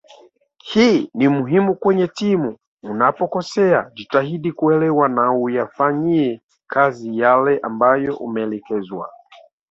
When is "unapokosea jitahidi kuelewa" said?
2.83-5.09